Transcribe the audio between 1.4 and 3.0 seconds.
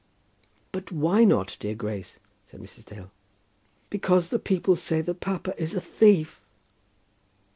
dear Grace?" said Mrs.